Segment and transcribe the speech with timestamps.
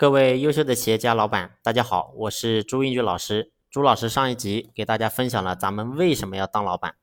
[0.00, 3.52] 各位优秀的企业家老板，大家好，我是朱英举老师。
[3.70, 6.94] 朱老师上一集给大家分享了咱们为什么要当老板，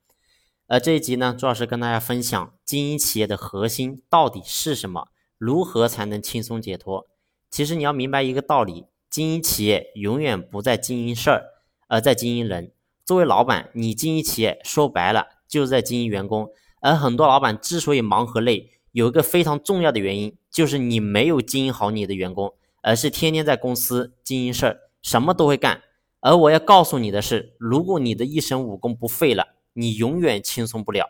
[0.65, 7.07] 而这一集呢，朱老师跟大家分享经营企业的核心到底是什么，如何才能轻松解脱。
[7.51, 11.43] 其实你要明白一个道理，经营企业永远不在经营事儿，
[11.87, 12.71] 而在经营人。
[13.05, 16.49] 作为老板，你经营企业说白了就是在经营员工。
[16.81, 22.55] 而很多老板之所以忙和累，有一个非常重要的原因，就是你没有经营好你的员工，
[22.87, 25.81] 而是天天在公司经营事儿，什么都会干。
[26.21, 31.09] 而我要告诉你的是，如果你的一身武功不废了，你永远轻松不了。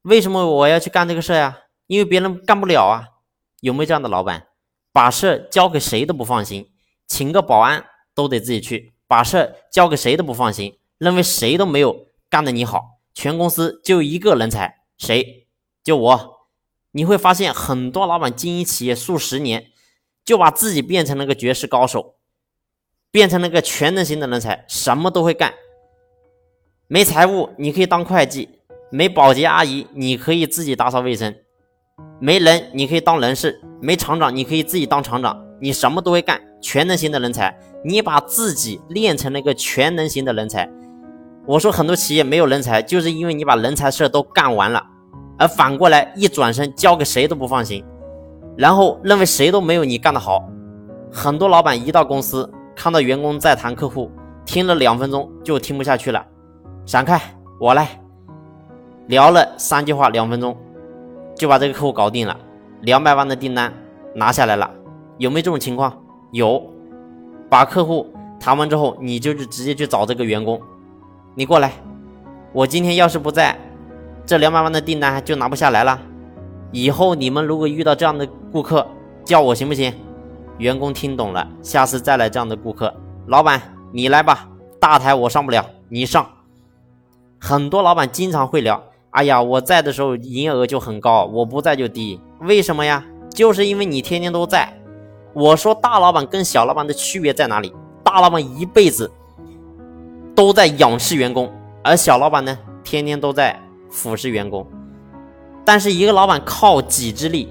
[0.00, 1.58] 为什么我要去干这个事呀？
[1.88, 3.04] 因为别人干不了啊。
[3.60, 4.46] 有没有这样的老板，
[4.90, 6.70] 把事交给谁都不放心，
[7.06, 7.84] 请个保安
[8.14, 10.78] 都得自己去，把事交给谁都不放心。
[10.96, 15.48] 认为谁都没有干得你好，全公司就一个人才，谁？
[15.84, 16.38] 就我。
[16.92, 19.70] 你会发现很多老板经营企业数十年，
[20.28, 22.16] 就把自己变成了个绝世高手，
[23.10, 25.54] 变成了个全能型的人才，什么都会干。
[26.86, 28.46] 没财务你可以当会计，
[28.90, 31.34] 没保洁阿姨你可以自己打扫卫生，
[32.20, 37.58] 没人你可以当人事，没厂长你可以自己当厂长，你什么都会干，全能型的人才。
[37.82, 40.70] 你把自己练成了一个全能型的人才。
[41.46, 44.86] 我说很多企业没有人才，就是因为你把人才事都干完了，
[45.38, 47.82] 而反过来一转身交给谁都不放心，
[48.58, 50.44] 然后认为谁都没有你干得好。
[51.12, 54.10] 很多老板一到公司，看到员工在谈客户，
[54.44, 56.26] 听了两分钟就听不下去了，
[56.84, 57.20] 闪开，
[57.60, 57.88] 我来。
[59.06, 60.56] 聊了三句话，两分钟
[61.36, 62.36] 就把这个客户搞定了，
[62.80, 63.72] 两百万的订单
[64.12, 64.68] 拿下来了。
[65.18, 65.96] 有没有这种情况？
[66.32, 66.60] 有。
[67.48, 70.60] 把客户谈完之后，你就是直接去找这个员工。
[71.36, 71.72] 你过来，
[72.52, 73.56] 我今天要是不在，
[74.26, 75.98] 这两百万的订单就拿不下来了。
[76.70, 78.86] 以后你们如果遇到这样的顾客，
[79.24, 79.92] 叫我行不行？
[80.58, 82.92] 员工听懂了，下次再来这样的顾客，
[83.26, 83.60] 老板
[83.92, 84.48] 你来吧，
[84.80, 86.26] 大台我上不了，你上。
[87.38, 93.04] 很多老板经常会聊，哎呀，我在的时候营业额就很高，我不在就低，为什么呀？
[93.30, 94.72] 就是因为你天天都在。
[95.32, 97.72] 我说大老板跟小老板的区别在哪里？
[98.02, 99.10] 大老板一辈子。
[100.34, 101.52] 都在仰视员工，
[101.82, 104.64] 而小老板呢，天天都在俯视员工。
[105.68, 107.46] 但是一个老板靠己之力，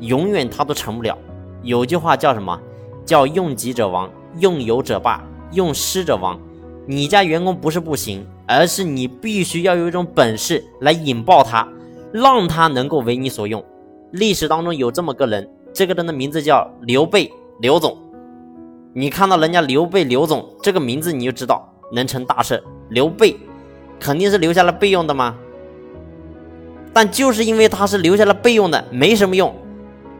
[0.00, 1.16] 永远他都成不了。
[1.62, 2.60] 有句话叫什么？
[3.06, 4.10] 叫用己者亡，
[4.40, 6.38] 用友者霸，用师者亡。
[6.84, 11.66] 你家员工不是不行，而是你必须要有一种本事来引爆他，
[12.12, 13.64] 让他能够为你所用。
[14.10, 17.96] 历史当中有这么个人，这个人的名字叫刘备，刘总。
[18.92, 21.66] 你看到人家刘备刘总这个名字，你就知道。
[21.90, 23.34] 能成大事，刘备
[23.98, 25.38] 肯定是留下了备用的吗？
[26.92, 29.54] 但就是因为他是留下了备用的，没什么用，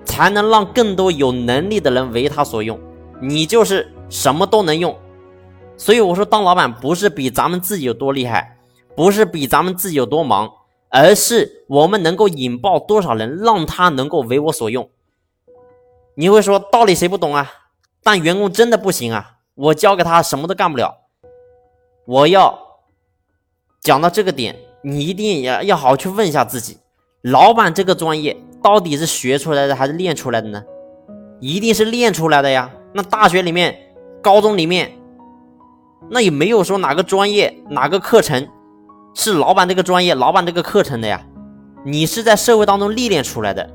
[0.04, 2.80] 才能让更多有能力的人为他所用。
[3.20, 4.96] 你就是什么都能用，
[5.76, 8.58] 所以我说当老板不是比咱们自己有多厉害，
[8.96, 10.50] 不是比咱们自己有多忙，
[10.88, 14.88] 而是我们能够引爆多少人，让他能够为我所用。
[16.14, 17.50] 你会说道理谁不懂啊？
[18.02, 20.96] 但员工真的不行啊，我交给他什么都干不了。
[22.04, 22.58] 我要
[23.80, 26.78] 讲到这个点，你一定要要好好去问一下自己：
[27.22, 30.62] 老板这个专业到底是学出来的还是练出来的呢？
[31.40, 32.68] 一定是练出来的呀。
[32.92, 33.76] 那大学里面、
[34.20, 34.92] 高中里面，
[36.10, 38.48] 那也没有说哪个专业、哪个课程
[39.14, 41.24] 是老板这个专业、老板这个课程的呀。
[41.84, 43.70] 你是在社会当中历练出来的。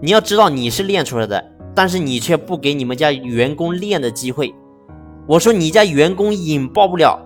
[0.00, 1.44] 你要知道你是练出来的，
[1.74, 4.54] 但是你却不给你们家员工练的机会。
[5.26, 7.18] 我说你家员工引爆不了。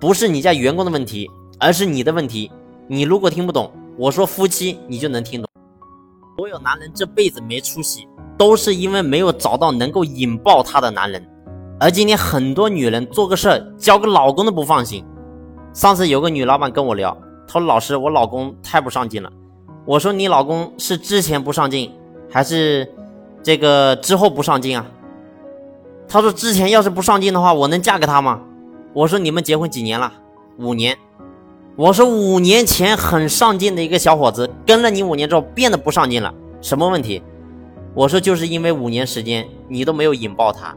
[0.00, 2.50] 不是你家员工的问题，而是你的问题。
[2.88, 5.48] 你如果听不懂我说夫妻，你就能听懂。
[6.36, 11.24] 所有男人这辈子没出息，都是因为没有找到能够引爆他的男人。
[11.78, 15.04] 而今天很多女人做个事儿，交个老公都不放心。
[15.72, 17.16] 上次有个女老板跟我聊，
[17.46, 19.30] 她说：“老师，我老公太不上进了。”
[19.84, 21.92] 我说：“你老公是之前不上进，
[22.30, 22.88] 还是
[23.42, 24.86] 这个之后不上进啊？”
[26.08, 28.40] 她说：“之前要是不上进的话，我能嫁给他吗？”
[28.94, 30.12] 我说你们结婚几年了？
[30.58, 30.96] 五年。
[31.74, 37.22] 我说五年前很上进的一个小伙子，跟了你五年之后变得不上进了，什么问题？
[37.94, 40.76] 我说就是因为五年时间你都没有引爆他。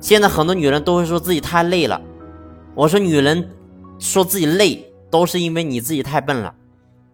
[0.00, 2.00] 现在很多女人都会说自己太累了。
[2.74, 3.50] 我说女人
[3.98, 6.54] 说自己累，都是因为你自己太笨了。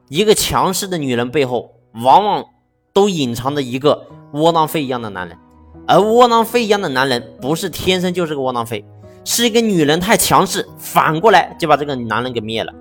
[0.09, 1.73] 一个强势的女人背后，
[2.05, 2.45] 往往
[2.93, 5.37] 都隐藏着一个窝囊废一样的男人，
[5.89, 8.85] 而窝囊废一样的男人不是天生就是个窝囊废。
[9.25, 12.73] 是一个女人太强势，反过来就把这个男人给灭了。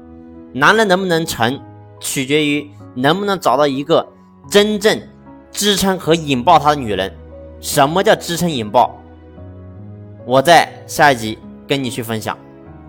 [0.58, 1.60] 男人能不能成，
[2.00, 4.08] 取决于能不能找到一个
[4.50, 4.98] 真正
[5.52, 7.14] 支撑和引爆他的女人。
[7.60, 8.96] 什么叫支撑引爆？
[10.26, 11.38] 我在下一集
[11.68, 12.38] 跟你去分享。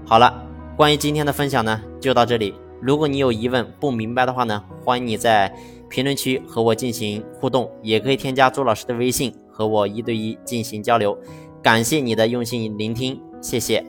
[0.04, 0.32] 好了，
[0.76, 2.54] 关于今天的分享呢，就到这里。
[2.80, 5.52] 如果你有疑问不明白的话呢，欢迎你在
[5.88, 11.18] 评论区和我进行互动，也可以添加朱老师的微信和我一对一进行交流。
[11.60, 13.84] 感谢你的用心聆听，谢谢。